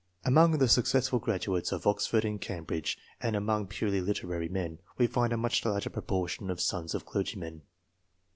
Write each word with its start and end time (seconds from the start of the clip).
Among 0.25 0.57
the 0.57 0.67
successful 0.67 1.19
graduates 1.19 1.71
of 1.71 1.85
Oxford 1.85 2.25
and 2.25 2.41
Cambridge, 2.41 2.97
and 3.21 3.35
among 3.35 3.67
purely 3.67 4.01
literary 4.01 4.49
men, 4.49 4.79
we 4.97 5.05
find 5.05 5.31
a 5.31 5.37
much 5.37 5.63
larger 5.63 5.91
proportion 5.91 6.49
of 6.49 6.59
sons 6.59 6.95
of 6.95 7.05
clergymen. 7.05 7.61